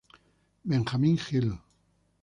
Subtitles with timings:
[0.63, 1.59] Benjamín Hill.